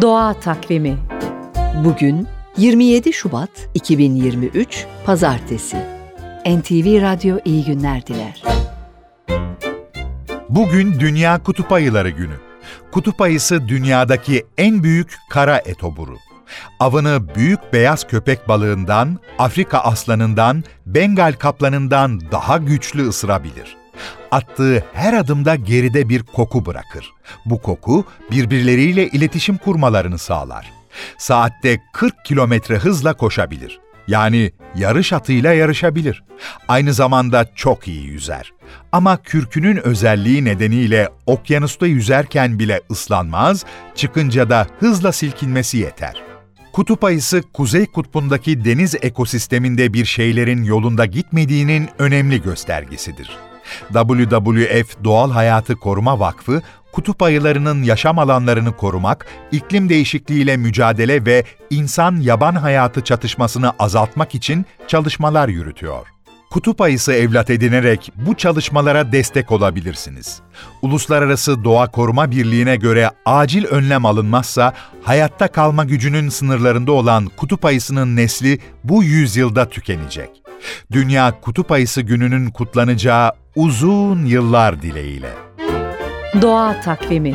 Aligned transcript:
Doğa 0.00 0.34
Takvimi 0.34 0.98
Bugün 1.84 2.28
27 2.56 3.12
Şubat 3.12 3.50
2023 3.74 4.86
Pazartesi. 5.04 5.76
NTV 6.46 7.02
Radyo 7.02 7.38
iyi 7.44 7.64
günler 7.64 8.06
diler. 8.06 8.42
Bugün 10.48 11.00
Dünya 11.00 11.42
Kutup 11.42 11.72
Ayıları 11.72 12.10
Günü. 12.10 12.36
Kutup 12.92 13.20
ayısı 13.20 13.68
dünyadaki 13.68 14.46
en 14.58 14.82
büyük 14.82 15.16
kara 15.30 15.58
etoburu. 15.58 16.16
Avını 16.80 17.34
büyük 17.34 17.72
beyaz 17.72 18.06
köpek 18.06 18.48
balığından, 18.48 19.18
Afrika 19.38 19.78
aslanından, 19.78 20.64
Bengal 20.86 21.32
kaplanından 21.32 22.20
daha 22.32 22.56
güçlü 22.56 23.08
ısırabilir. 23.08 23.76
Attığı 24.30 24.84
her 24.92 25.14
adımda 25.14 25.54
geride 25.54 26.08
bir 26.08 26.22
koku 26.22 26.66
bırakır. 26.66 27.10
Bu 27.44 27.62
koku 27.62 28.04
birbirleriyle 28.30 29.08
iletişim 29.08 29.56
kurmalarını 29.56 30.18
sağlar. 30.18 30.70
Saatte 31.18 31.80
40 31.92 32.24
kilometre 32.24 32.78
hızla 32.78 33.14
koşabilir. 33.14 33.80
Yani 34.08 34.52
yarış 34.74 35.12
atıyla 35.12 35.52
yarışabilir. 35.52 36.24
Aynı 36.68 36.92
zamanda 36.92 37.46
çok 37.54 37.88
iyi 37.88 38.04
yüzer. 38.04 38.52
Ama 38.92 39.16
kürkünün 39.16 39.76
özelliği 39.76 40.44
nedeniyle 40.44 41.08
okyanusta 41.26 41.86
yüzerken 41.86 42.58
bile 42.58 42.80
ıslanmaz, 42.90 43.64
çıkınca 43.94 44.50
da 44.50 44.66
hızla 44.80 45.12
silkinmesi 45.12 45.78
yeter. 45.78 46.22
Kutup 46.72 47.04
ayısı 47.04 47.42
Kuzey 47.52 47.86
Kutbu'ndaki 47.86 48.64
deniz 48.64 48.94
ekosisteminde 49.02 49.92
bir 49.92 50.04
şeylerin 50.04 50.64
yolunda 50.64 51.06
gitmediğinin 51.06 51.88
önemli 51.98 52.42
göstergesidir. 52.42 53.30
WWF 53.92 55.04
Doğal 55.04 55.30
Hayatı 55.30 55.76
Koruma 55.76 56.20
Vakfı, 56.20 56.62
kutup 56.92 57.22
ayılarının 57.22 57.82
yaşam 57.82 58.18
alanlarını 58.18 58.76
korumak, 58.76 59.26
iklim 59.52 59.88
değişikliğiyle 59.88 60.56
mücadele 60.56 61.26
ve 61.26 61.44
insan-yaban 61.70 62.54
hayatı 62.54 63.04
çatışmasını 63.04 63.72
azaltmak 63.78 64.34
için 64.34 64.66
çalışmalar 64.86 65.48
yürütüyor. 65.48 66.06
Kutup 66.50 66.80
ayısı 66.80 67.12
evlat 67.12 67.50
edinerek 67.50 68.12
bu 68.16 68.34
çalışmalara 68.34 69.12
destek 69.12 69.52
olabilirsiniz. 69.52 70.40
Uluslararası 70.82 71.64
Doğa 71.64 71.90
Koruma 71.90 72.30
Birliği'ne 72.30 72.76
göre 72.76 73.10
acil 73.26 73.64
önlem 73.64 74.06
alınmazsa 74.06 74.72
hayatta 75.02 75.48
kalma 75.48 75.84
gücünün 75.84 76.28
sınırlarında 76.28 76.92
olan 76.92 77.26
kutup 77.36 77.64
ayısının 77.64 78.16
nesli 78.16 78.58
bu 78.84 79.04
yüzyılda 79.04 79.68
tükenecek. 79.68 80.30
Dünya 80.92 81.40
Kutup 81.40 81.72
Ayısı 81.72 82.02
Günü'nün 82.02 82.50
kutlanacağı 82.50 83.32
uzun 83.58 84.26
yıllar 84.26 84.82
dileğiyle. 84.82 85.30
Doğa 86.42 86.80
Takvimi 86.80 87.34